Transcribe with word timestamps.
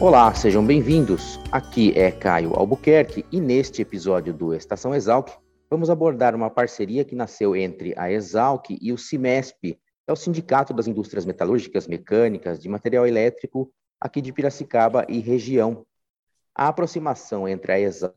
Olá, 0.00 0.32
sejam 0.32 0.64
bem-vindos. 0.64 1.40
Aqui 1.50 1.92
é 1.98 2.12
Caio 2.12 2.54
Albuquerque 2.54 3.26
e 3.32 3.40
neste 3.40 3.82
episódio 3.82 4.32
do 4.32 4.54
Estação 4.54 4.94
Exalc 4.94 5.28
vamos 5.68 5.90
abordar 5.90 6.36
uma 6.36 6.48
parceria 6.48 7.04
que 7.04 7.16
nasceu 7.16 7.56
entre 7.56 7.94
a 7.98 8.08
Exalc 8.08 8.70
e 8.80 8.92
o 8.92 8.96
CIMESP, 8.96 9.76
é 10.06 10.12
o 10.12 10.14
Sindicato 10.14 10.72
das 10.72 10.86
Indústrias 10.86 11.26
Metalúrgicas, 11.26 11.88
Mecânicas, 11.88 12.60
de 12.60 12.68
Material 12.68 13.08
Elétrico 13.08 13.72
aqui 14.00 14.22
de 14.22 14.32
Piracicaba 14.32 15.04
e 15.08 15.18
região. 15.18 15.84
A 16.54 16.68
aproximação 16.68 17.48
entre 17.48 17.72
a 17.72 17.80
Exalc 17.80 18.14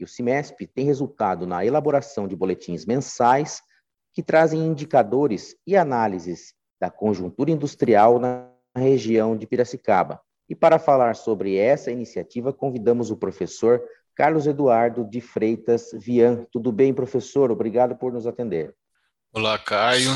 e 0.00 0.02
o 0.02 0.08
CIMESP 0.08 0.66
tem 0.66 0.86
resultado 0.86 1.46
na 1.46 1.62
elaboração 1.62 2.26
de 2.26 2.34
boletins 2.34 2.86
mensais 2.86 3.60
que 4.14 4.22
trazem 4.22 4.66
indicadores 4.66 5.56
e 5.66 5.76
análises 5.76 6.54
da 6.80 6.90
conjuntura 6.90 7.50
industrial 7.50 8.18
na 8.18 8.48
região 8.74 9.36
de 9.36 9.46
Piracicaba 9.46 10.24
e 10.48 10.54
para 10.54 10.78
falar 10.78 11.16
sobre 11.16 11.56
essa 11.56 11.90
iniciativa, 11.90 12.52
convidamos 12.52 13.10
o 13.10 13.16
professor 13.16 13.82
Carlos 14.14 14.46
Eduardo 14.46 15.04
de 15.04 15.20
Freitas 15.20 15.90
Vian. 15.92 16.46
Tudo 16.50 16.72
bem, 16.72 16.94
professor? 16.94 17.50
Obrigado 17.50 17.96
por 17.96 18.12
nos 18.12 18.26
atender. 18.26 18.74
Olá, 19.32 19.58
Caio. 19.58 20.10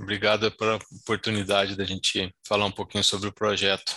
Obrigado 0.00 0.50
pela 0.52 0.78
oportunidade 1.02 1.76
da 1.76 1.84
gente 1.84 2.34
falar 2.46 2.64
um 2.64 2.70
pouquinho 2.70 3.04
sobre 3.04 3.28
o 3.28 3.32
projeto. 3.32 3.94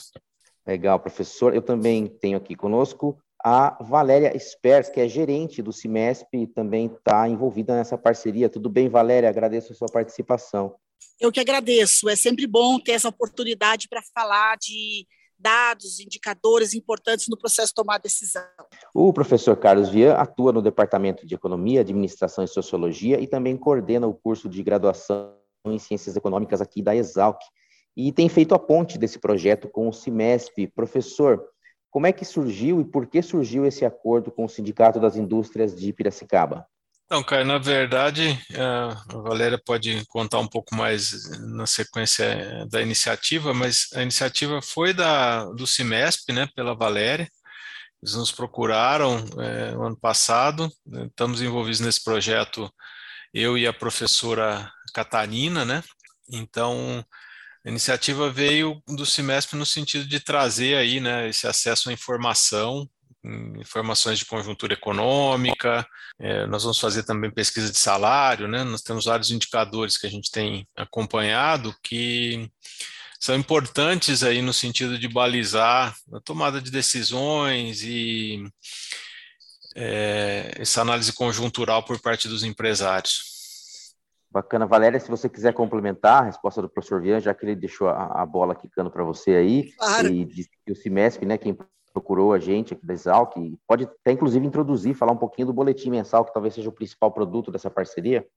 Legal, 0.67 0.99
professor. 0.99 1.55
Eu 1.55 1.61
também 1.61 2.07
tenho 2.07 2.37
aqui 2.37 2.55
conosco 2.55 3.17
a 3.41 3.77
Valéria 3.81 4.37
Spers, 4.39 4.89
que 4.89 4.99
é 4.99 5.07
gerente 5.07 5.61
do 5.61 5.71
CIMESP 5.71 6.27
e 6.33 6.47
também 6.47 6.87
está 6.87 7.29
envolvida 7.29 7.75
nessa 7.75 7.97
parceria. 7.97 8.49
Tudo 8.49 8.69
bem, 8.69 8.89
Valéria? 8.89 9.29
Agradeço 9.29 9.71
a 9.71 9.75
sua 9.75 9.87
participação. 9.87 10.75
Eu 11.19 11.31
que 11.31 11.39
agradeço. 11.39 12.09
É 12.09 12.15
sempre 12.15 12.47
bom 12.47 12.79
ter 12.79 12.93
essa 12.93 13.07
oportunidade 13.07 13.87
para 13.87 14.01
falar 14.13 14.57
de 14.57 15.05
dados, 15.45 15.99
indicadores 15.99 16.73
importantes 16.73 17.27
no 17.29 17.37
processo 17.37 17.67
de 17.67 17.75
tomar 17.75 17.99
decisão. 17.99 18.41
O 18.95 19.13
professor 19.13 19.55
Carlos 19.55 19.89
Vian 19.89 20.15
atua 20.15 20.51
no 20.51 20.59
Departamento 20.59 21.23
de 21.23 21.35
Economia, 21.35 21.81
Administração 21.81 22.43
e 22.43 22.47
Sociologia 22.47 23.19
e 23.19 23.27
também 23.27 23.55
coordena 23.55 24.07
o 24.07 24.13
curso 24.13 24.49
de 24.49 24.63
graduação 24.63 25.35
em 25.67 25.77
Ciências 25.77 26.15
Econômicas 26.15 26.61
aqui 26.61 26.81
da 26.81 26.95
Exalc 26.95 27.39
e 27.95 28.11
tem 28.11 28.27
feito 28.27 28.55
a 28.55 28.59
ponte 28.59 28.97
desse 28.97 29.19
projeto 29.19 29.69
com 29.69 29.87
o 29.87 29.93
CIMESP. 29.93 30.67
Professor, 30.67 31.47
como 31.91 32.07
é 32.07 32.11
que 32.11 32.25
surgiu 32.25 32.81
e 32.81 32.83
por 32.83 33.05
que 33.05 33.21
surgiu 33.21 33.67
esse 33.67 33.85
acordo 33.85 34.31
com 34.31 34.45
o 34.45 34.49
Sindicato 34.49 34.99
das 34.99 35.15
Indústrias 35.15 35.75
de 35.75 35.93
Piracicaba? 35.93 36.65
Então, 37.05 37.23
Caio, 37.23 37.45
na 37.45 37.59
verdade, 37.59 38.31
é, 38.51 38.59
a 38.59 39.17
Valéria 39.21 39.61
pode 39.63 40.03
contar 40.07 40.39
um 40.39 40.47
pouco 40.47 40.75
mais 40.75 41.29
na 41.39 41.67
sequência 41.67 42.65
da 42.67 42.81
iniciativa, 42.81 43.53
mas 43.53 43.89
a 43.93 44.01
iniciativa 44.01 44.59
foi 44.59 44.91
da, 44.91 45.45
do 45.51 45.67
CIMESP, 45.67 46.33
né, 46.33 46.47
pela 46.55 46.73
Valéria. 46.73 47.29
Eles 48.01 48.15
nos 48.15 48.31
procuraram 48.31 49.23
é, 49.39 49.71
no 49.71 49.83
ano 49.85 49.97
passado, 49.97 50.67
né, 50.85 51.05
estamos 51.05 51.43
envolvidos 51.43 51.79
nesse 51.79 52.03
projeto, 52.03 52.73
eu 53.31 53.55
e 53.55 53.67
a 53.67 53.73
professora 53.73 54.71
Catarina, 54.93 55.63
né? 55.63 55.83
Então, 56.31 57.05
a 57.63 57.69
iniciativa 57.69 58.31
veio 58.31 58.81
do 58.87 59.05
CIMESP 59.05 59.55
no 59.55 59.65
sentido 59.65 60.07
de 60.07 60.19
trazer 60.19 60.75
aí, 60.75 60.99
né, 60.99 61.29
esse 61.29 61.45
acesso 61.45 61.89
à 61.89 61.93
informação 61.93 62.89
informações 63.59 64.19
de 64.19 64.25
conjuntura 64.25 64.73
econômica, 64.73 65.85
é, 66.19 66.45
nós 66.47 66.63
vamos 66.63 66.79
fazer 66.79 67.03
também 67.03 67.31
pesquisa 67.31 67.71
de 67.71 67.77
salário, 67.77 68.47
né? 68.47 68.63
Nós 68.63 68.81
temos 68.81 69.05
vários 69.05 69.31
indicadores 69.31 69.97
que 69.97 70.07
a 70.07 70.09
gente 70.09 70.31
tem 70.31 70.67
acompanhado 70.75 71.75
que 71.83 72.49
são 73.19 73.35
importantes 73.35 74.23
aí 74.23 74.41
no 74.41 74.53
sentido 74.53 74.99
de 74.99 75.07
balizar 75.07 75.95
a 76.13 76.19
tomada 76.19 76.61
de 76.61 76.69
decisões 76.69 77.81
e 77.81 78.43
é, 79.75 80.51
essa 80.57 80.81
análise 80.81 81.11
conjuntural 81.11 81.83
por 81.83 81.99
parte 81.99 82.27
dos 82.27 82.43
empresários. 82.43 83.33
Bacana, 84.29 84.65
Valéria, 84.65 84.99
se 84.99 85.09
você 85.09 85.29
quiser 85.29 85.53
complementar 85.53 86.21
a 86.21 86.25
resposta 86.25 86.61
do 86.61 86.69
professor 86.69 87.01
Vian, 87.01 87.21
já 87.21 87.33
que 87.33 87.45
ele 87.45 87.55
deixou 87.55 87.87
a, 87.87 88.21
a 88.21 88.25
bola 88.25 88.53
quicando 88.53 88.91
para 88.91 89.03
você 89.03 89.31
aí, 89.31 89.71
claro. 89.77 90.09
e 90.09 90.25
disse 90.25 90.49
que 90.65 90.73
o 90.73 90.75
CIMESP, 90.75 91.25
né, 91.25 91.37
quem 91.37 91.57
procurou 91.95 92.33
a 92.33 92.39
gente 92.39 92.73
aqui 92.73 92.85
da 92.85 92.93
Exalc, 92.93 93.33
pode 93.65 93.85
até 93.85 94.11
inclusive 94.11 94.45
introduzir, 94.45 94.93
falar 94.93 95.13
um 95.13 95.17
pouquinho 95.17 95.47
do 95.47 95.53
boletim 95.53 95.89
mensal, 95.89 96.25
que 96.25 96.33
talvez 96.33 96.53
seja 96.53 96.67
o 96.67 96.73
principal 96.73 97.09
produto 97.09 97.49
dessa 97.49 97.71
parceria. 97.71 98.27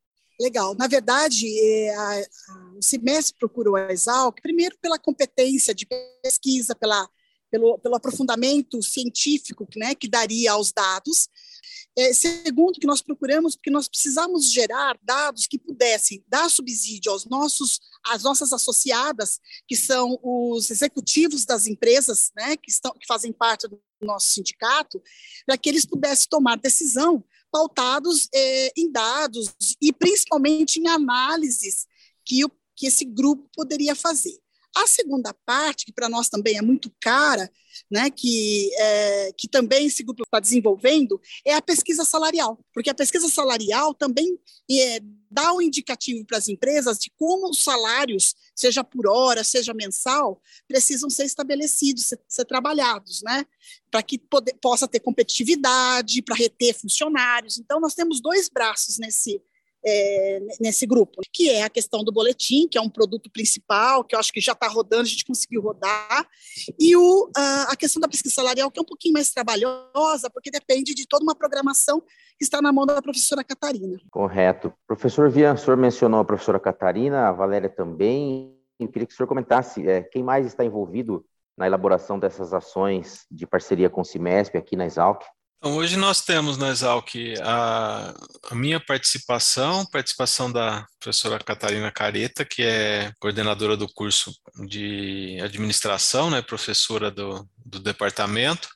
Legal. 0.40 0.76
Na 0.76 0.86
verdade, 0.86 1.44
é, 1.60 1.92
a, 1.92 2.20
a, 2.20 2.78
o 2.78 2.82
semestre 2.82 3.36
procurou 3.36 3.74
a 3.74 3.92
Exalc, 3.92 4.40
primeiro 4.40 4.78
pela 4.80 4.96
competência 4.96 5.74
de 5.74 5.88
pesquisa, 6.22 6.76
pela, 6.76 7.08
pelo, 7.50 7.76
pelo 7.80 7.96
aprofundamento 7.96 8.80
científico 8.80 9.66
né, 9.76 9.92
que 9.92 10.08
daria 10.08 10.52
aos 10.52 10.72
dados, 10.72 11.28
é, 11.98 12.12
segundo, 12.12 12.78
que 12.78 12.86
nós 12.86 13.02
procuramos, 13.02 13.56
porque 13.56 13.72
nós 13.72 13.88
precisamos 13.88 14.52
gerar 14.52 14.96
dados 15.02 15.48
que 15.48 15.58
pudessem 15.58 16.24
dar 16.28 16.48
subsídio 16.48 17.10
aos 17.10 17.26
nossos, 17.26 17.80
às 18.06 18.22
nossas 18.22 18.52
associadas, 18.52 19.40
que 19.66 19.74
são 19.74 20.16
os 20.22 20.70
executivos 20.70 21.44
das 21.44 21.66
empresas, 21.66 22.30
né, 22.36 22.56
que, 22.56 22.70
estão, 22.70 22.92
que 22.92 23.04
fazem 23.04 23.32
parte 23.32 23.66
do 23.66 23.82
nosso 24.00 24.28
sindicato, 24.28 25.02
para 25.44 25.58
que 25.58 25.68
eles 25.68 25.84
pudessem 25.84 26.28
tomar 26.30 26.56
decisão 26.56 27.24
pautados 27.50 28.28
é, 28.32 28.72
em 28.76 28.92
dados 28.92 29.52
e 29.82 29.92
principalmente 29.92 30.78
em 30.78 30.86
análises 30.86 31.84
que, 32.24 32.44
o, 32.44 32.50
que 32.76 32.86
esse 32.86 33.04
grupo 33.04 33.50
poderia 33.52 33.96
fazer. 33.96 34.38
A 34.78 34.86
segunda 34.86 35.34
parte, 35.44 35.84
que 35.84 35.92
para 35.92 36.08
nós 36.08 36.28
também 36.28 36.56
é 36.56 36.62
muito 36.62 36.88
cara, 37.00 37.50
né, 37.90 38.10
que, 38.10 38.70
é, 38.76 39.32
que 39.36 39.48
também 39.48 39.86
esse 39.86 40.04
grupo 40.04 40.22
está 40.22 40.38
desenvolvendo, 40.38 41.20
é 41.44 41.54
a 41.54 41.62
pesquisa 41.62 42.04
salarial, 42.04 42.58
porque 42.72 42.88
a 42.88 42.94
pesquisa 42.94 43.28
salarial 43.28 43.92
também 43.92 44.38
é, 44.70 45.00
dá 45.28 45.52
um 45.52 45.60
indicativo 45.60 46.24
para 46.24 46.38
as 46.38 46.48
empresas 46.48 46.96
de 46.98 47.10
como 47.16 47.50
os 47.50 47.64
salários, 47.64 48.36
seja 48.54 48.84
por 48.84 49.08
hora, 49.08 49.42
seja 49.42 49.74
mensal, 49.74 50.40
precisam 50.68 51.10
ser 51.10 51.24
estabelecidos, 51.24 52.06
ser, 52.06 52.20
ser 52.28 52.44
trabalhados, 52.44 53.20
né, 53.22 53.44
para 53.90 54.02
que 54.02 54.16
pode, 54.16 54.54
possa 54.60 54.86
ter 54.86 55.00
competitividade, 55.00 56.22
para 56.22 56.36
reter 56.36 56.72
funcionários. 56.72 57.58
Então, 57.58 57.80
nós 57.80 57.94
temos 57.94 58.20
dois 58.20 58.48
braços 58.48 58.96
nesse, 58.96 59.42
é, 59.84 60.40
nesse 60.60 60.86
grupo, 60.86 61.20
que 61.32 61.50
é 61.50 61.62
a 61.62 61.70
questão 61.70 62.02
do 62.02 62.12
boletim, 62.12 62.68
que 62.68 62.76
é 62.76 62.80
um 62.80 62.90
produto 62.90 63.30
principal, 63.30 64.04
que 64.04 64.14
eu 64.14 64.18
acho 64.18 64.32
que 64.32 64.40
já 64.40 64.52
está 64.52 64.68
rodando, 64.68 65.02
a 65.02 65.06
gente 65.06 65.24
conseguiu 65.24 65.62
rodar, 65.62 66.26
e 66.78 66.96
o, 66.96 67.30
a, 67.36 67.76
questão 67.76 68.00
da 68.00 68.08
pesquisa 68.08 68.34
salarial, 68.34 68.70
que 68.70 68.78
é 68.78 68.82
um 68.82 68.86
pouquinho 68.86 69.14
mais 69.14 69.30
trabalhosa, 69.30 70.30
porque 70.32 70.50
depende 70.50 70.94
de 70.94 71.06
toda 71.06 71.22
uma 71.22 71.34
programação 71.34 72.00
que 72.00 72.44
está 72.44 72.60
na 72.60 72.72
mão 72.72 72.86
da 72.86 73.00
professora 73.00 73.42
Catarina. 73.42 73.98
Correto. 74.10 74.72
Professor 74.86 75.30
Vian, 75.30 75.54
o 75.54 75.58
senhor 75.58 75.76
mencionou 75.76 76.20
a 76.20 76.24
professora 76.24 76.60
Catarina, 76.60 77.28
a 77.28 77.32
Valéria 77.32 77.68
também, 77.68 78.56
eu 78.78 78.88
queria 78.88 79.06
que 79.06 79.12
o 79.12 79.16
senhor 79.16 79.26
comentasse 79.26 79.88
é, 79.88 80.02
quem 80.02 80.22
mais 80.22 80.46
está 80.46 80.64
envolvido 80.64 81.24
na 81.56 81.66
elaboração 81.66 82.18
dessas 82.18 82.54
ações 82.54 83.26
de 83.28 83.44
parceria 83.46 83.90
com 83.90 84.00
o 84.00 84.04
CIMESP 84.04 84.56
aqui 84.56 84.76
na 84.76 84.86
Exalc? 84.86 85.24
Então, 85.58 85.76
hoje 85.76 85.96
nós 85.96 86.20
temos 86.20 86.56
na 86.56 86.68
Exalc 86.68 87.16
a, 87.42 88.14
a, 88.48 88.54
minha 88.54 88.78
participação, 88.78 89.84
participação 89.86 90.52
da 90.52 90.86
professora 91.00 91.42
Catarina 91.42 91.90
Careta, 91.90 92.44
que 92.44 92.62
é 92.62 93.12
coordenadora 93.18 93.76
do 93.76 93.92
curso 93.92 94.32
de 94.68 95.36
administração, 95.42 96.30
né, 96.30 96.40
professora 96.40 97.10
do, 97.10 97.44
do 97.66 97.80
departamento. 97.80 98.68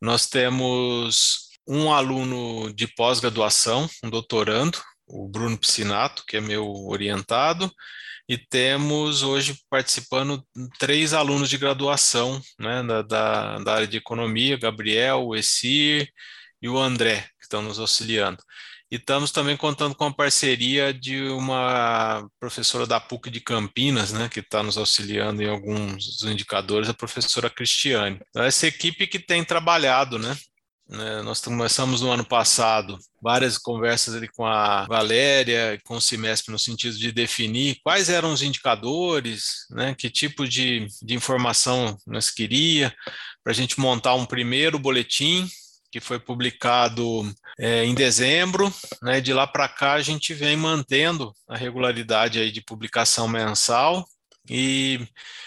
Nós 0.00 0.26
temos 0.26 1.50
um 1.68 1.92
aluno 1.92 2.72
de 2.72 2.86
pós-graduação, 2.86 3.86
um 4.02 4.08
doutorando, 4.08 4.78
o 5.06 5.28
Bruno 5.28 5.58
Piscinato, 5.58 6.24
que 6.26 6.36
é 6.36 6.40
meu 6.40 6.66
orientado, 6.86 7.70
e 8.28 8.38
temos 8.38 9.22
hoje 9.22 9.58
participando 9.68 10.42
três 10.78 11.12
alunos 11.12 11.50
de 11.50 11.58
graduação 11.58 12.40
né, 12.58 12.82
da, 12.82 13.02
da, 13.02 13.58
da 13.58 13.74
área 13.74 13.86
de 13.86 13.98
economia, 13.98 14.58
Gabriel, 14.58 15.26
o 15.26 15.36
Essir 15.36 16.08
e 16.62 16.68
o 16.68 16.78
André, 16.78 17.20
que 17.38 17.44
estão 17.44 17.60
nos 17.60 17.78
auxiliando. 17.78 18.42
E 18.90 18.96
estamos 18.96 19.30
também 19.30 19.56
contando 19.56 19.94
com 19.94 20.04
a 20.04 20.14
parceria 20.14 20.94
de 20.94 21.22
uma 21.30 22.26
professora 22.38 22.86
da 22.86 23.00
PUC 23.00 23.28
de 23.28 23.40
Campinas, 23.40 24.12
né, 24.12 24.28
que 24.28 24.40
está 24.40 24.62
nos 24.62 24.78
auxiliando 24.78 25.42
em 25.42 25.48
alguns 25.48 26.22
indicadores, 26.22 26.88
a 26.88 26.94
professora 26.94 27.50
Cristiane. 27.50 28.20
Então, 28.30 28.42
essa 28.42 28.66
equipe 28.66 29.06
que 29.06 29.18
tem 29.18 29.44
trabalhado, 29.44 30.18
né, 30.18 30.34
né, 30.88 31.22
nós 31.22 31.40
começamos 31.40 32.00
no 32.02 32.10
ano 32.10 32.24
passado 32.24 32.98
várias 33.22 33.56
conversas 33.56 34.14
ali 34.14 34.28
com 34.28 34.44
a 34.44 34.84
Valéria, 34.86 35.80
com 35.84 35.96
o 35.96 36.00
Cimesp, 36.00 36.50
no 36.50 36.58
sentido 36.58 36.96
de 36.98 37.10
definir 37.10 37.78
quais 37.82 38.10
eram 38.10 38.32
os 38.32 38.42
indicadores, 38.42 39.66
né, 39.70 39.94
que 39.94 40.10
tipo 40.10 40.46
de, 40.46 40.86
de 41.02 41.14
informação 41.14 41.96
nós 42.06 42.30
queria, 42.30 42.94
para 43.42 43.52
a 43.52 43.54
gente 43.54 43.80
montar 43.80 44.14
um 44.14 44.26
primeiro 44.26 44.78
boletim 44.78 45.48
que 45.90 46.00
foi 46.00 46.18
publicado 46.18 47.32
é, 47.58 47.84
em 47.84 47.94
dezembro. 47.94 48.72
Né, 49.02 49.20
de 49.20 49.32
lá 49.32 49.46
para 49.46 49.68
cá 49.68 49.92
a 49.92 50.02
gente 50.02 50.34
vem 50.34 50.56
mantendo 50.56 51.32
a 51.48 51.56
regularidade 51.56 52.40
aí 52.40 52.50
de 52.50 52.60
publicação 52.60 53.28
mensal 53.28 54.04
e 54.48 55.00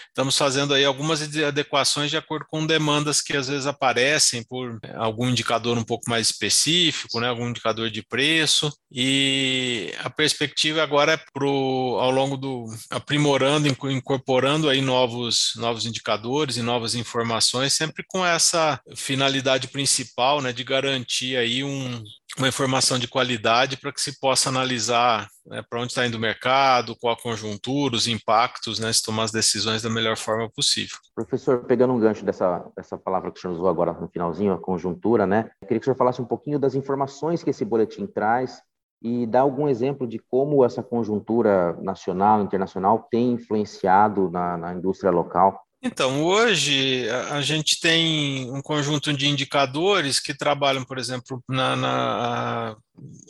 estamos 0.08 0.36
fazendo 0.36 0.74
aí 0.74 0.84
algumas 0.84 1.22
adequações 1.22 2.10
de 2.10 2.16
acordo 2.16 2.44
com 2.50 2.66
demandas 2.66 3.22
que 3.22 3.36
às 3.36 3.46
vezes 3.46 3.66
aparecem 3.66 4.42
por 4.42 4.80
algum 4.96 5.28
indicador 5.28 5.78
um 5.78 5.84
pouco 5.84 6.10
mais 6.10 6.28
específico, 6.28 7.20
né, 7.20 7.28
algum 7.28 7.48
indicador 7.48 7.88
de 7.88 8.02
preço, 8.02 8.72
e 8.90 9.94
a 10.00 10.10
perspectiva 10.10 10.82
agora 10.82 11.12
é 11.12 11.20
pro, 11.32 11.98
ao 12.00 12.10
longo 12.10 12.36
do 12.36 12.66
aprimorando, 12.90 13.68
incorporando 13.68 14.68
aí 14.68 14.80
novos, 14.80 15.52
novos 15.54 15.86
indicadores 15.86 16.56
e 16.56 16.62
novas 16.62 16.96
informações, 16.96 17.74
sempre 17.74 18.04
com 18.08 18.26
essa 18.26 18.80
finalidade 18.96 19.68
principal, 19.68 20.40
né, 20.40 20.52
de 20.52 20.64
garantir 20.64 21.36
aí 21.36 21.62
um, 21.62 22.02
uma 22.38 22.48
informação 22.48 22.98
de 22.98 23.08
qualidade 23.08 23.76
para 23.76 23.92
que 23.92 24.00
se 24.00 24.18
possa 24.20 24.48
analisar 24.48 25.28
né, 25.46 25.62
para 25.68 25.80
onde 25.80 25.92
está 25.92 26.06
indo 26.06 26.16
o 26.16 26.20
mercado, 26.20 26.96
qual 27.00 27.14
a 27.14 27.20
conjuntura, 27.20 27.96
os 27.96 28.06
impactos, 28.06 28.78
né, 28.78 28.92
se 28.92 29.02
tomar 29.02 29.24
as 29.24 29.30
decisões 29.30 29.82
da 29.82 29.90
melhor 29.90 30.16
forma 30.16 30.48
possível. 30.50 30.96
Professor, 31.14 31.64
pegando 31.64 31.92
um 31.92 31.98
gancho 31.98 32.24
dessa, 32.24 32.64
dessa 32.76 32.96
palavra 32.96 33.30
que 33.30 33.38
o 33.38 33.40
senhor 33.40 33.54
usou 33.54 33.68
agora 33.68 33.92
no 33.92 34.08
finalzinho, 34.08 34.52
a 34.52 34.58
conjuntura, 34.58 35.26
né, 35.26 35.50
queria 35.62 35.78
que 35.78 35.84
o 35.84 35.84
senhor 35.84 35.96
falasse 35.96 36.20
um 36.20 36.26
pouquinho 36.26 36.58
das 36.58 36.74
informações 36.74 37.42
que 37.42 37.50
esse 37.50 37.64
boletim 37.64 38.06
traz 38.06 38.62
e 39.00 39.26
dar 39.26 39.40
algum 39.40 39.68
exemplo 39.68 40.06
de 40.06 40.18
como 40.18 40.64
essa 40.64 40.82
conjuntura 40.82 41.74
nacional, 41.80 42.42
internacional 42.42 43.06
tem 43.10 43.32
influenciado 43.32 44.30
na, 44.30 44.56
na 44.56 44.74
indústria 44.74 45.10
local. 45.10 45.62
Então, 45.80 46.24
hoje 46.24 47.08
a 47.30 47.40
gente 47.40 47.78
tem 47.78 48.50
um 48.50 48.60
conjunto 48.60 49.12
de 49.12 49.28
indicadores 49.28 50.18
que 50.18 50.34
trabalham, 50.34 50.84
por 50.84 50.98
exemplo, 50.98 51.42
na, 51.48 51.76
na, 51.76 52.76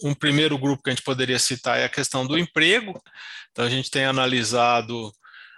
um 0.02 0.14
primeiro 0.14 0.56
grupo 0.56 0.82
que 0.82 0.88
a 0.88 0.94
gente 0.94 1.04
poderia 1.04 1.38
citar 1.38 1.78
é 1.78 1.84
a 1.84 1.90
questão 1.90 2.26
do 2.26 2.38
emprego. 2.38 2.98
Então, 3.50 3.66
a 3.66 3.70
gente 3.70 3.90
tem 3.90 4.06
analisado 4.06 5.12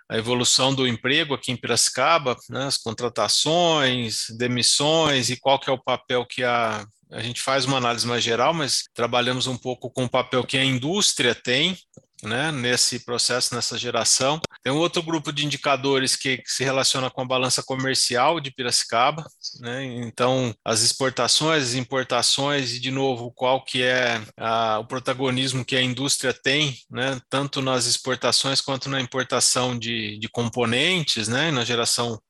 a 0.08 0.18
evolução 0.18 0.74
do 0.74 0.86
emprego 0.86 1.34
aqui 1.34 1.52
em 1.52 1.56
Piracicaba, 1.56 2.36
né, 2.48 2.64
as 2.64 2.76
contratações, 2.76 4.24
demissões 4.36 5.30
e 5.30 5.38
qual 5.38 5.60
que 5.60 5.70
é 5.70 5.72
o 5.72 5.82
papel 5.82 6.26
que 6.26 6.42
a 6.42 6.84
a 7.12 7.20
gente 7.20 7.40
faz 7.40 7.64
uma 7.64 7.76
análise 7.76 8.06
mais 8.06 8.22
geral, 8.22 8.54
mas 8.54 8.84
trabalhamos 8.94 9.46
um 9.46 9.56
pouco 9.56 9.90
com 9.90 10.04
o 10.04 10.08
papel 10.08 10.44
que 10.44 10.56
a 10.56 10.64
indústria 10.64 11.34
tem 11.34 11.76
né, 12.22 12.50
nesse 12.52 13.00
processo, 13.00 13.54
nessa 13.54 13.76
geração. 13.78 14.40
Tem 14.62 14.72
um 14.72 14.78
outro 14.78 15.02
grupo 15.02 15.32
de 15.32 15.44
indicadores 15.44 16.16
que, 16.16 16.38
que 16.38 16.50
se 16.50 16.64
relaciona 16.64 17.10
com 17.10 17.22
a 17.22 17.26
balança 17.26 17.62
comercial 17.62 18.40
de 18.40 18.50
Piracicaba, 18.50 19.24
né, 19.60 19.84
então 19.84 20.54
as 20.64 20.82
exportações, 20.82 21.62
as 21.62 21.74
importações 21.74 22.72
e 22.72 22.80
de 22.80 22.90
novo 22.90 23.30
qual 23.32 23.64
que 23.64 23.82
é 23.82 24.20
a, 24.36 24.78
o 24.78 24.86
protagonismo 24.86 25.64
que 25.64 25.76
a 25.76 25.82
indústria 25.82 26.32
tem, 26.32 26.76
né, 26.90 27.20
tanto 27.28 27.62
nas 27.62 27.86
exportações 27.86 28.60
quanto 28.60 28.88
na 28.88 29.00
importação 29.00 29.78
de, 29.78 30.18
de 30.18 30.28
componentes, 30.28 31.28
né, 31.28 31.50
na 31.50 31.64
geração 31.64 32.20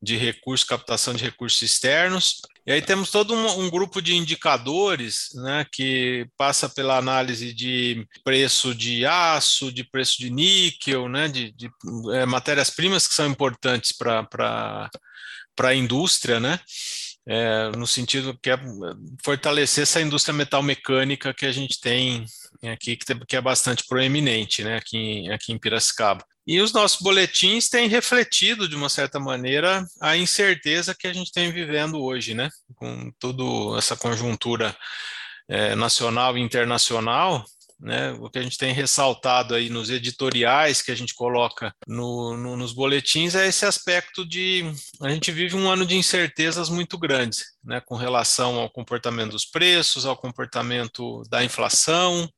de 0.00 0.16
recursos, 0.16 0.66
captação 0.66 1.12
de 1.14 1.24
recursos 1.24 1.60
externos. 1.62 2.40
E 2.66 2.72
aí 2.72 2.82
temos 2.82 3.10
todo 3.10 3.34
um, 3.34 3.60
um, 3.60 3.70
grupo 3.70 4.00
de 4.00 4.14
indicadores 4.14 5.30
né, 5.34 5.66
que 5.72 6.26
passa 6.36 6.68
pela 6.68 6.98
análise 6.98 7.52
de 7.52 8.06
preço 8.22 8.74
de 8.74 9.04
aço, 9.06 9.72
de 9.72 9.84
preço 9.84 10.18
de 10.18 10.30
níquel, 10.30 11.08
né, 11.08 11.28
de, 11.28 11.50
de 11.52 11.70
é, 12.12 12.26
matérias-primas 12.26 13.08
que 13.08 13.14
são 13.14 13.26
importantes 13.26 13.92
para 13.92 14.90
a 15.60 15.74
indústria, 15.74 16.38
né? 16.38 16.60
É, 17.30 17.70
no 17.76 17.86
sentido 17.86 18.38
que 18.42 18.48
é 18.48 18.58
fortalecer 19.22 19.82
essa 19.82 20.00
indústria 20.00 20.32
metal 20.32 20.62
mecânica 20.62 21.34
que 21.34 21.44
a 21.44 21.52
gente 21.52 21.78
tem 21.78 22.24
aqui, 22.62 22.96
que, 22.96 23.36
é 23.36 23.40
bastante 23.40 23.84
proeminente 23.86 24.64
né, 24.64 24.76
aqui, 24.76 25.30
aqui 25.30 25.52
em 25.52 25.58
Piracicaba. 25.58 26.24
E 26.46 26.62
os 26.62 26.72
nossos 26.72 27.02
boletins 27.02 27.68
têm 27.68 27.86
refletido, 27.86 28.66
de 28.66 28.74
uma 28.74 28.88
certa 28.88 29.20
maneira, 29.20 29.84
a 30.00 30.16
incerteza 30.16 30.94
que 30.98 31.06
a 31.06 31.12
gente 31.12 31.30
tem 31.30 31.52
vivendo 31.52 32.02
hoje, 32.02 32.32
né? 32.32 32.48
Com 32.74 33.12
toda 33.18 33.76
essa 33.76 33.94
conjuntura 33.94 34.74
é, 35.46 35.74
nacional 35.74 36.38
e 36.38 36.40
internacional, 36.40 37.44
né, 37.80 38.12
o 38.20 38.28
que 38.28 38.38
a 38.38 38.42
gente 38.42 38.58
tem 38.58 38.72
ressaltado 38.72 39.54
aí 39.54 39.70
nos 39.70 39.88
editoriais 39.90 40.82
que 40.82 40.90
a 40.90 40.94
gente 40.94 41.14
coloca 41.14 41.72
no, 41.86 42.36
no, 42.36 42.56
nos 42.56 42.72
boletins 42.72 43.34
é 43.34 43.46
esse 43.46 43.64
aspecto 43.64 44.26
de 44.26 44.64
a 45.00 45.08
gente 45.08 45.30
vive 45.30 45.56
um 45.56 45.70
ano 45.70 45.86
de 45.86 45.96
incertezas 45.96 46.68
muito 46.68 46.98
grandes, 46.98 47.44
né, 47.62 47.80
com 47.80 47.94
relação 47.94 48.56
ao 48.56 48.70
comportamento 48.70 49.32
dos 49.32 49.44
preços, 49.44 50.04
ao 50.04 50.16
comportamento 50.16 51.22
da 51.30 51.44
inflação, 51.44 52.28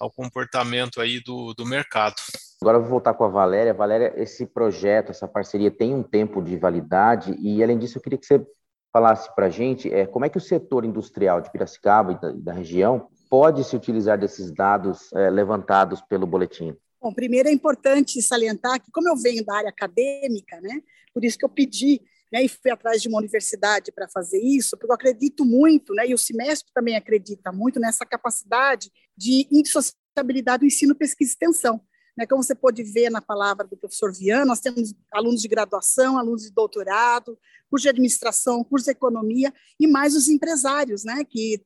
ao 0.00 0.10
comportamento 0.10 1.00
aí 1.00 1.20
do, 1.22 1.54
do 1.54 1.64
mercado. 1.64 2.16
Agora 2.60 2.76
eu 2.76 2.82
vou 2.82 2.90
voltar 2.90 3.14
com 3.14 3.24
a 3.24 3.28
Valéria. 3.28 3.72
Valéria, 3.72 4.12
esse 4.16 4.46
projeto, 4.46 5.10
essa 5.10 5.26
parceria 5.26 5.70
tem 5.70 5.94
um 5.94 6.02
tempo 6.02 6.42
de 6.42 6.56
validade 6.56 7.34
e, 7.40 7.62
além 7.62 7.78
disso, 7.78 7.96
eu 7.96 8.02
queria 8.02 8.18
que 8.18 8.26
você 8.26 8.44
falasse 8.92 9.34
para 9.34 9.46
a 9.46 9.50
gente 9.50 9.92
é, 9.92 10.04
como 10.04 10.24
é 10.24 10.28
que 10.28 10.36
o 10.36 10.40
setor 10.40 10.84
industrial 10.84 11.40
de 11.40 11.50
Piracicaba 11.50 12.12
e 12.12 12.20
da, 12.20 12.32
da 12.32 12.52
região 12.52 13.08
pode 13.30 13.62
se 13.62 13.76
utilizar 13.76 14.18
desses 14.18 14.50
dados 14.50 15.12
é, 15.12 15.30
levantados 15.30 16.02
pelo 16.02 16.26
boletim. 16.26 16.76
Bom, 17.00 17.14
primeiro 17.14 17.48
é 17.48 17.52
importante 17.52 18.20
salientar 18.20 18.82
que, 18.82 18.90
como 18.90 19.08
eu 19.08 19.16
venho 19.16 19.44
da 19.44 19.56
área 19.56 19.70
acadêmica, 19.70 20.60
né, 20.60 20.82
por 21.14 21.24
isso 21.24 21.38
que 21.38 21.44
eu 21.44 21.48
pedi 21.48 22.02
né, 22.32 22.44
e 22.44 22.48
fui 22.48 22.70
atrás 22.70 23.00
de 23.00 23.08
uma 23.08 23.18
universidade 23.18 23.92
para 23.92 24.08
fazer 24.08 24.40
isso, 24.40 24.76
porque 24.76 24.90
eu 24.90 24.94
acredito 24.94 25.44
muito, 25.44 25.94
né, 25.94 26.08
e 26.08 26.14
o 26.14 26.18
semestre 26.18 26.70
também 26.74 26.96
acredita 26.96 27.52
muito 27.52 27.80
nessa 27.80 28.04
capacidade 28.04 28.90
de 29.16 29.48
indissociabilidade 29.50 30.60
do 30.60 30.66
ensino, 30.66 30.94
pesquisa 30.94 31.30
e 31.30 31.32
extensão. 31.32 31.80
Né, 32.16 32.26
como 32.26 32.42
você 32.42 32.54
pode 32.54 32.82
ver 32.82 33.10
na 33.10 33.20
palavra 33.20 33.66
do 33.66 33.76
professor 33.76 34.12
Viana, 34.12 34.44
nós 34.44 34.60
temos 34.60 34.94
alunos 35.12 35.40
de 35.40 35.48
graduação, 35.48 36.18
alunos 36.18 36.42
de 36.42 36.50
doutorado, 36.50 37.38
curso 37.68 37.84
de 37.84 37.88
administração, 37.88 38.64
curso 38.64 38.86
de 38.86 38.90
economia 38.90 39.52
e 39.78 39.86
mais 39.86 40.14
os 40.14 40.28
empresários, 40.28 41.04
né, 41.04 41.24
que 41.24 41.64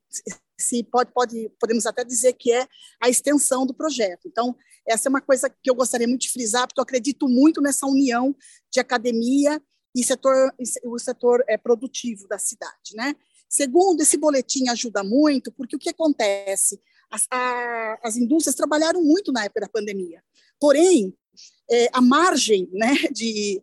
se 0.59 0.85
pode, 0.85 1.13
pode, 1.13 1.51
podemos 1.59 1.87
até 1.87 2.05
dizer 2.05 2.35
que 2.35 2.53
é 2.53 2.67
a 3.03 3.09
extensão 3.09 3.67
do 3.67 3.75
projeto. 3.75 4.29
Então, 4.29 4.57
essa 4.87 5.09
é 5.09 5.11
uma 5.11 5.21
coisa 5.21 5.49
que 5.49 5.71
eu 5.71 5.75
gostaria 5.75 6.07
muito 6.07 6.23
de 6.23 6.31
frisar, 6.31 6.67
porque 6.67 6.81
eu 6.81 6.85
acredito 6.85 7.29
muito 7.29 7.61
nessa 7.61 7.87
união 7.87 8.37
de 8.71 8.81
academia 8.81 9.61
e 9.95 10.05
setor, 10.05 10.53
o 10.85 10.99
setor 10.99 11.43
é, 11.49 11.57
produtivo 11.57 12.27
da 12.29 12.39
cidade, 12.39 12.95
né? 12.95 13.15
Segundo, 13.49 14.01
esse 14.01 14.17
boletim 14.17 14.69
ajuda 14.69 15.05
muito, 15.05 15.53
porque 15.53 15.77
o 15.77 15.79
que 15.79 15.91
acontece? 15.91 16.81
As, 17.15 17.29
a, 17.31 17.99
as 18.03 18.17
indústrias 18.17 18.57
trabalharam 18.57 19.01
muito 19.05 19.31
na 19.31 19.45
época 19.45 19.61
da 19.61 19.69
pandemia. 19.69 20.21
Porém, 20.59 21.15
é, 21.71 21.89
a 21.93 22.01
margem 22.01 22.69
né, 22.73 22.93
de, 23.13 23.63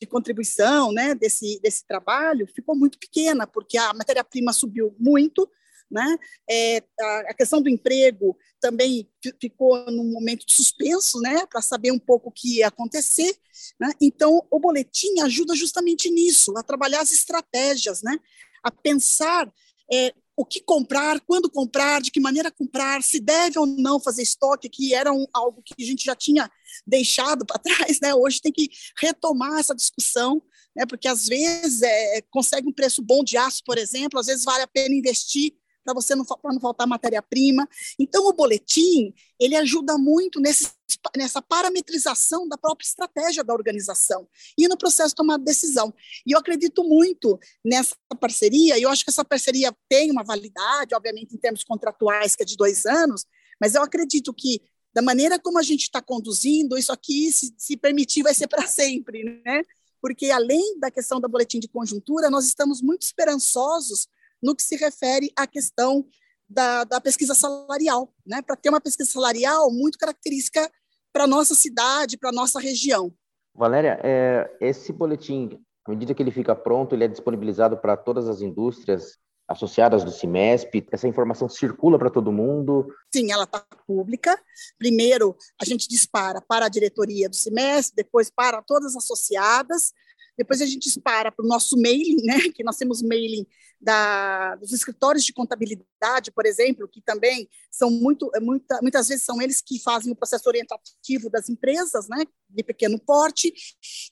de 0.00 0.06
contribuição 0.06 0.92
né, 0.92 1.12
desse, 1.12 1.58
desse 1.60 1.84
trabalho 1.84 2.46
ficou 2.54 2.76
muito 2.76 2.98
pequena, 3.00 3.44
porque 3.44 3.76
a 3.76 3.92
matéria-prima 3.92 4.52
subiu 4.52 4.94
muito, 5.00 5.50
né? 5.90 6.16
É, 6.48 6.82
a 7.28 7.34
questão 7.34 7.60
do 7.60 7.68
emprego 7.68 8.34
também 8.60 9.06
ficou 9.38 9.84
num 9.90 10.10
momento 10.10 10.46
de 10.46 10.54
suspenso, 10.54 11.20
né, 11.20 11.44
para 11.46 11.60
saber 11.60 11.90
um 11.90 11.98
pouco 11.98 12.30
o 12.30 12.32
que 12.32 12.58
ia 12.58 12.68
acontecer. 12.68 13.36
Né? 13.78 13.90
Então, 14.00 14.46
o 14.50 14.58
boletim 14.58 15.20
ajuda 15.20 15.54
justamente 15.54 16.08
nisso, 16.08 16.56
a 16.56 16.62
trabalhar 16.62 17.02
as 17.02 17.12
estratégias, 17.12 18.00
né? 18.00 18.18
a 18.62 18.70
pensar 18.70 19.52
é, 19.92 20.14
o 20.42 20.44
que 20.44 20.60
comprar, 20.60 21.20
quando 21.20 21.48
comprar, 21.48 22.02
de 22.02 22.10
que 22.10 22.18
maneira 22.18 22.50
comprar, 22.50 23.00
se 23.00 23.20
deve 23.20 23.60
ou 23.60 23.64
não 23.64 24.00
fazer 24.00 24.22
estoque, 24.22 24.68
que 24.68 24.92
era 24.92 25.12
um, 25.12 25.24
algo 25.32 25.62
que 25.62 25.74
a 25.80 25.86
gente 25.86 26.04
já 26.04 26.16
tinha 26.16 26.50
deixado 26.84 27.46
para 27.46 27.58
trás, 27.62 28.00
né? 28.00 28.12
Hoje 28.12 28.40
tem 28.40 28.50
que 28.50 28.68
retomar 29.00 29.60
essa 29.60 29.74
discussão, 29.74 30.42
né? 30.74 30.84
Porque 30.84 31.06
às 31.06 31.28
vezes 31.28 31.80
é, 31.82 32.22
consegue 32.28 32.68
um 32.68 32.72
preço 32.72 33.00
bom 33.00 33.22
de 33.22 33.36
aço, 33.36 33.62
por 33.64 33.78
exemplo, 33.78 34.18
às 34.18 34.26
vezes 34.26 34.44
vale 34.44 34.64
a 34.64 34.66
pena 34.66 34.96
investir 34.96 35.54
para 35.84 35.94
você 35.94 36.14
não, 36.14 36.24
não 36.44 36.60
faltar 36.60 36.86
matéria-prima. 36.86 37.68
Então, 37.98 38.26
o 38.26 38.32
boletim, 38.32 39.12
ele 39.38 39.56
ajuda 39.56 39.98
muito 39.98 40.40
nesse, 40.40 40.70
nessa 41.16 41.42
parametrização 41.42 42.48
da 42.48 42.56
própria 42.56 42.86
estratégia 42.86 43.44
da 43.44 43.52
organização 43.52 44.28
e 44.56 44.68
no 44.68 44.76
processo 44.76 45.10
de 45.10 45.16
tomar 45.16 45.38
decisão. 45.38 45.92
E 46.26 46.32
eu 46.32 46.38
acredito 46.38 46.84
muito 46.84 47.38
nessa 47.64 47.96
parceria, 48.20 48.78
e 48.78 48.82
eu 48.82 48.90
acho 48.90 49.04
que 49.04 49.10
essa 49.10 49.24
parceria 49.24 49.74
tem 49.88 50.10
uma 50.10 50.24
validade, 50.24 50.94
obviamente, 50.94 51.34
em 51.34 51.38
termos 51.38 51.64
contratuais, 51.64 52.36
que 52.36 52.42
é 52.42 52.46
de 52.46 52.56
dois 52.56 52.86
anos, 52.86 53.24
mas 53.60 53.74
eu 53.74 53.82
acredito 53.82 54.32
que 54.32 54.60
da 54.94 55.00
maneira 55.00 55.38
como 55.38 55.58
a 55.58 55.62
gente 55.62 55.82
está 55.82 56.02
conduzindo, 56.02 56.76
isso 56.76 56.92
aqui, 56.92 57.32
se, 57.32 57.54
se 57.56 57.76
permitir, 57.76 58.22
vai 58.22 58.34
ser 58.34 58.46
para 58.46 58.66
sempre, 58.66 59.40
né? 59.44 59.62
Porque 60.00 60.30
além 60.30 60.78
da 60.78 60.90
questão 60.90 61.20
da 61.20 61.28
boletim 61.28 61.58
de 61.58 61.68
conjuntura, 61.68 62.28
nós 62.28 62.44
estamos 62.46 62.82
muito 62.82 63.02
esperançosos 63.02 64.08
no 64.42 64.54
que 64.56 64.62
se 64.62 64.76
refere 64.76 65.32
à 65.36 65.46
questão 65.46 66.04
da, 66.48 66.84
da 66.84 67.00
pesquisa 67.00 67.34
salarial, 67.34 68.12
né? 68.26 68.42
Para 68.42 68.56
ter 68.56 68.68
uma 68.68 68.80
pesquisa 68.80 69.10
salarial 69.10 69.70
muito 69.70 69.98
característica 69.98 70.70
para 71.12 71.26
nossa 71.26 71.54
cidade, 71.54 72.18
para 72.18 72.32
nossa 72.32 72.58
região. 72.60 73.12
Valéria, 73.54 74.00
é, 74.02 74.50
esse 74.60 74.92
boletim, 74.92 75.58
à 75.84 75.90
medida 75.90 76.14
que 76.14 76.22
ele 76.22 76.30
fica 76.30 76.54
pronto, 76.54 76.94
ele 76.94 77.04
é 77.04 77.08
disponibilizado 77.08 77.76
para 77.76 77.96
todas 77.96 78.28
as 78.28 78.40
indústrias 78.40 79.18
associadas 79.48 80.04
do 80.04 80.10
CIMESP? 80.10 80.86
Essa 80.90 81.08
informação 81.08 81.48
circula 81.48 81.98
para 81.98 82.10
todo 82.10 82.32
mundo? 82.32 82.88
Sim, 83.14 83.30
ela 83.30 83.44
está 83.44 83.64
pública. 83.86 84.38
Primeiro, 84.78 85.36
a 85.60 85.64
gente 85.64 85.88
dispara 85.88 86.40
para 86.40 86.66
a 86.66 86.68
diretoria 86.68 87.28
do 87.28 87.36
CIMESP, 87.36 87.94
depois 87.96 88.30
para 88.30 88.62
todas 88.62 88.96
as 88.96 89.04
associadas, 89.04 89.92
depois 90.36 90.62
a 90.62 90.66
gente 90.66 90.80
dispara 90.80 91.30
para 91.30 91.44
o 91.44 91.48
nosso 91.48 91.76
mailing, 91.76 92.24
né, 92.24 92.38
que 92.54 92.64
nós 92.64 92.76
temos 92.76 93.02
mailing 93.02 93.46
da, 93.82 94.54
dos 94.54 94.72
escritórios 94.72 95.24
de 95.24 95.32
contabilidade, 95.32 96.30
por 96.30 96.46
exemplo, 96.46 96.86
que 96.86 97.00
também 97.00 97.48
são 97.68 97.90
muito, 97.90 98.30
muita, 98.40 98.78
muitas 98.80 99.08
vezes 99.08 99.24
são 99.24 99.42
eles 99.42 99.60
que 99.60 99.82
fazem 99.82 100.12
o 100.12 100.16
processo 100.16 100.48
orientativo 100.48 101.28
das 101.28 101.48
empresas, 101.48 102.08
né, 102.08 102.24
de 102.48 102.62
pequeno 102.62 102.96
porte, 103.00 103.52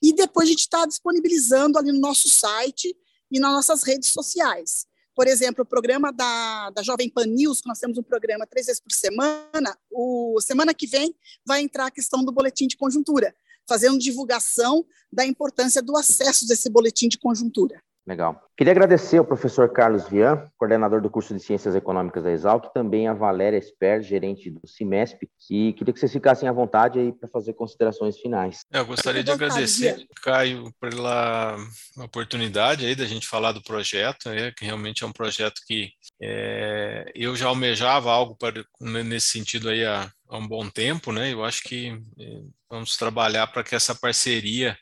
e 0.02 0.12
depois 0.12 0.48
a 0.48 0.50
gente 0.50 0.60
está 0.60 0.84
disponibilizando 0.84 1.78
ali 1.78 1.92
no 1.92 2.00
nosso 2.00 2.28
site 2.28 2.96
e 3.30 3.38
nas 3.38 3.52
nossas 3.52 3.84
redes 3.84 4.08
sociais. 4.08 4.86
Por 5.14 5.28
exemplo, 5.28 5.62
o 5.62 5.66
programa 5.66 6.12
da, 6.12 6.70
da 6.70 6.82
Jovem 6.82 7.08
Pan 7.08 7.26
News, 7.26 7.60
que 7.60 7.68
nós 7.68 7.78
temos 7.78 7.96
um 7.96 8.02
programa 8.02 8.46
três 8.46 8.66
vezes 8.66 8.80
por 8.80 8.92
semana, 8.92 9.78
o 9.90 10.40
semana 10.40 10.74
que 10.74 10.86
vem 10.86 11.14
vai 11.46 11.60
entrar 11.60 11.86
a 11.86 11.90
questão 11.90 12.24
do 12.24 12.32
boletim 12.32 12.66
de 12.66 12.76
conjuntura, 12.76 13.32
fazendo 13.68 13.98
divulgação 13.98 14.84
da 15.12 15.24
importância 15.24 15.80
do 15.80 15.96
acesso 15.96 16.46
desse 16.46 16.68
boletim 16.68 17.08
de 17.08 17.18
conjuntura. 17.18 17.80
Legal. 18.07 18.40
Queria 18.57 18.73
agradecer 18.73 19.19
ao 19.19 19.25
professor 19.25 19.73
Carlos 19.73 20.09
Vian, 20.09 20.50
coordenador 20.59 21.00
do 21.00 21.11
curso 21.11 21.35
de 21.35 21.40
Ciências 21.40 21.75
Econômicas 21.75 22.25
da 22.25 22.30
Exalc, 22.30 22.66
e 22.66 22.73
também 22.73 23.07
a 23.07 23.14
Valéria 23.14 23.57
Esper, 23.57 24.02
gerente 24.02 24.50
do 24.50 24.66
CIMESP, 24.66 25.28
e 25.50 25.73
queria 25.75 25.92
que 25.92 26.00
vocês 26.00 26.12
ficassem 26.12 26.49
à 26.49 26.52
vontade 26.52 26.99
aí 26.99 27.12
para 27.12 27.28
fazer 27.28 27.52
considerações 27.52 28.19
finais. 28.19 28.61
Eu 28.73 28.87
gostaria 28.87 29.23
de 29.23 29.30
agradecer, 29.30 30.07
Caio, 30.23 30.73
pela 30.80 31.57
oportunidade 31.99 32.85
aí 32.85 32.95
da 32.95 33.04
gente 33.04 33.28
falar 33.28 33.52
do 33.52 33.62
projeto, 33.62 34.28
é, 34.28 34.50
que 34.50 34.64
realmente 34.64 35.04
é 35.04 35.07
um 35.07 35.12
projeto 35.12 35.61
que 35.66 35.90
é, 36.21 37.11
eu 37.14 37.37
já 37.37 37.47
almejava 37.47 38.11
algo 38.11 38.35
para, 38.35 38.64
nesse 38.80 39.28
sentido 39.28 39.69
aí 39.69 39.85
há, 39.85 40.11
há 40.28 40.37
um 40.38 40.49
bom 40.49 40.69
tempo, 40.69 41.12
né? 41.12 41.33
Eu 41.33 41.45
acho 41.45 41.62
que 41.62 41.99
é, 42.19 42.40
vamos 42.69 42.97
trabalhar 42.97 43.47
para 43.47 43.62
que 43.62 43.75
essa 43.75 43.95
parceria 43.95 44.76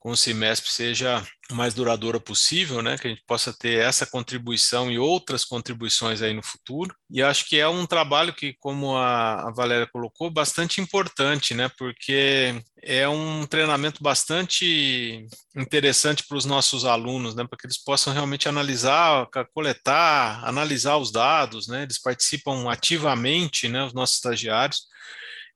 com 0.00 0.12
o 0.12 0.16
Cimesp 0.16 0.66
seja 0.66 1.22
mais 1.52 1.74
duradoura 1.74 2.18
possível, 2.18 2.80
né? 2.80 2.96
Que 2.96 3.06
a 3.06 3.10
gente 3.10 3.22
possa 3.26 3.52
ter 3.52 3.80
essa 3.80 4.06
contribuição 4.06 4.90
e 4.90 4.98
outras 4.98 5.44
contribuições 5.44 6.22
aí 6.22 6.32
no 6.32 6.42
futuro. 6.42 6.94
E 7.10 7.22
acho 7.22 7.46
que 7.46 7.58
é 7.58 7.68
um 7.68 7.84
trabalho 7.84 8.32
que, 8.32 8.54
como 8.58 8.96
a, 8.96 9.48
a 9.48 9.52
Valéria 9.52 9.86
colocou, 9.86 10.30
bastante 10.30 10.80
importante, 10.80 11.52
né? 11.52 11.70
Porque 11.76 12.54
é 12.82 13.06
um 13.06 13.44
treinamento 13.46 14.02
bastante 14.02 15.26
interessante 15.54 16.24
para 16.26 16.38
os 16.38 16.46
nossos 16.46 16.86
alunos, 16.86 17.34
né? 17.34 17.46
Para 17.46 17.58
que 17.58 17.66
eles 17.66 17.82
possam 17.82 18.14
realmente 18.14 18.48
analisar, 18.48 19.28
coletar, 19.52 20.42
analisar 20.48 20.96
os 20.96 21.12
dados, 21.12 21.68
né? 21.68 21.82
Eles 21.82 22.00
participam 22.00 22.70
ativamente, 22.70 23.68
né? 23.68 23.84
Os 23.84 23.92
nossos 23.92 24.16
estagiários. 24.16 24.88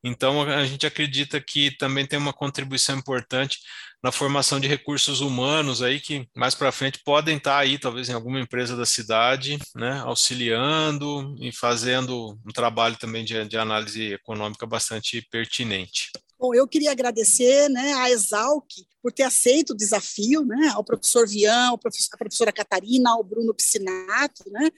Então, 0.05 0.43
a 0.43 0.67
gente 0.67 0.87
acredita 0.87 1.41
que 1.41 1.75
também 1.79 2.07
tem 2.07 2.19
uma 2.19 2.33
contribuição 2.33 2.97
importante 2.97 3.59
na 4.03 4.13
formação 4.13 4.61
de 4.61 4.69
recursos 4.69 5.23
humanos 5.23 5.81
aí 5.81 5.99
que 5.99 6.29
mais 6.37 6.55
para 6.55 6.71
frente 6.71 7.01
podem 7.03 7.39
estar 7.39 7.53
tá 7.53 7.59
aí 7.59 7.79
talvez 7.79 8.11
em 8.11 8.13
alguma 8.13 8.39
empresa 8.39 8.77
da 8.77 8.85
cidade, 8.85 9.59
né, 9.75 10.03
auxiliando 10.05 11.35
e 11.41 11.51
fazendo 11.51 12.39
um 12.47 12.53
trabalho 12.53 12.99
também 12.99 13.25
de, 13.25 13.49
de 13.49 13.57
análise 13.57 14.13
econômica 14.13 14.67
bastante 14.67 15.27
pertinente. 15.31 16.11
Bom, 16.39 16.55
eu 16.55 16.69
queria 16.69 16.91
agradecer 16.91 17.71
né, 17.71 17.95
à 17.95 18.11
Exalc 18.11 18.67
por 19.03 19.11
ter 19.11 19.23
aceito 19.23 19.71
o 19.71 19.77
desafio, 19.77 20.45
né, 20.45 20.73
ao 20.75 20.85
professor 20.85 21.27
Vian, 21.27 21.69
ao 21.69 21.79
professor, 21.79 22.11
à 22.13 22.19
professora 22.19 22.53
Catarina, 22.53 23.11
ao 23.11 23.25
Bruno 23.25 23.55
Piscinato, 23.55 24.45
né, 24.51 24.71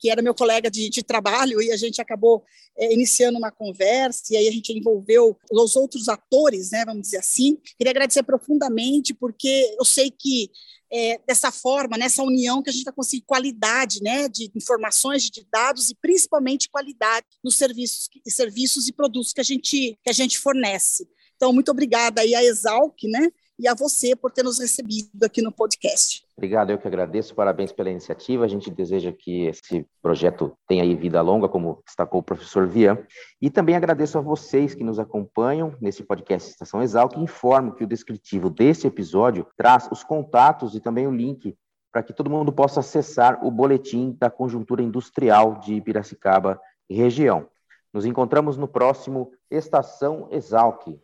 que 0.00 0.10
era 0.10 0.22
meu 0.22 0.34
colega 0.34 0.70
de, 0.70 0.88
de 0.88 1.02
trabalho, 1.02 1.60
e 1.60 1.70
a 1.70 1.76
gente 1.76 2.00
acabou 2.00 2.42
é, 2.76 2.92
iniciando 2.92 3.38
uma 3.38 3.52
conversa, 3.52 4.32
e 4.32 4.36
aí 4.36 4.48
a 4.48 4.52
gente 4.52 4.72
envolveu 4.72 5.36
os 5.52 5.76
outros 5.76 6.08
atores, 6.08 6.70
né, 6.70 6.84
vamos 6.84 7.02
dizer 7.02 7.18
assim. 7.18 7.58
Queria 7.76 7.90
agradecer 7.90 8.22
profundamente, 8.22 9.12
porque 9.12 9.76
eu 9.78 9.84
sei 9.84 10.10
que 10.10 10.50
é, 10.92 11.20
dessa 11.26 11.52
forma, 11.52 11.96
nessa 11.96 12.22
união, 12.22 12.62
que 12.62 12.70
a 12.70 12.72
gente 12.72 12.84
vai 12.84 12.94
conseguir 12.94 13.22
qualidade 13.24 14.02
né, 14.02 14.28
de 14.28 14.50
informações, 14.56 15.30
de 15.30 15.46
dados 15.50 15.90
e 15.90 15.94
principalmente 15.94 16.68
qualidade 16.68 17.26
nos 17.44 17.56
serviços, 17.56 18.08
serviços 18.26 18.88
e 18.88 18.92
produtos 18.92 19.32
que 19.32 19.40
a 19.40 19.44
gente, 19.44 19.96
que 20.02 20.10
a 20.10 20.12
gente 20.12 20.38
fornece. 20.38 21.06
Então, 21.36 21.52
muito 21.52 21.70
obrigada 21.70 22.20
aí 22.20 22.34
à 22.34 22.42
Exalc, 22.42 22.96
né? 23.04 23.30
E 23.60 23.68
a 23.68 23.74
você 23.74 24.16
por 24.16 24.30
ter 24.30 24.42
nos 24.42 24.58
recebido 24.58 25.22
aqui 25.22 25.42
no 25.42 25.52
podcast. 25.52 26.24
Obrigado, 26.34 26.70
eu 26.70 26.78
que 26.78 26.88
agradeço. 26.88 27.34
Parabéns 27.34 27.70
pela 27.70 27.90
iniciativa. 27.90 28.42
A 28.42 28.48
gente 28.48 28.70
deseja 28.70 29.12
que 29.12 29.48
esse 29.48 29.86
projeto 30.00 30.56
tenha 30.66 30.96
vida 30.96 31.20
longa, 31.20 31.46
como 31.46 31.82
destacou 31.84 32.20
o 32.20 32.22
professor 32.22 32.66
Vian. 32.66 32.96
E 33.38 33.50
também 33.50 33.76
agradeço 33.76 34.16
a 34.16 34.22
vocês 34.22 34.74
que 34.74 34.82
nos 34.82 34.98
acompanham 34.98 35.76
nesse 35.78 36.02
podcast 36.02 36.48
Estação 36.48 36.82
Exalc 36.82 37.18
informo 37.18 37.74
que 37.74 37.84
o 37.84 37.86
descritivo 37.86 38.48
desse 38.48 38.86
episódio 38.86 39.46
traz 39.58 39.86
os 39.92 40.02
contatos 40.02 40.74
e 40.74 40.80
também 40.80 41.06
o 41.06 41.14
link 41.14 41.54
para 41.92 42.02
que 42.02 42.14
todo 42.14 42.30
mundo 42.30 42.50
possa 42.50 42.80
acessar 42.80 43.44
o 43.44 43.50
boletim 43.50 44.16
da 44.18 44.30
conjuntura 44.30 44.82
industrial 44.82 45.58
de 45.58 45.78
Piracicaba 45.82 46.58
e 46.88 46.94
região. 46.94 47.46
Nos 47.92 48.06
encontramos 48.06 48.56
no 48.56 48.66
próximo 48.66 49.32
Estação 49.50 50.28
Exalc. 50.30 50.98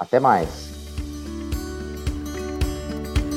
Até 0.00 0.18
mais. 0.18 0.81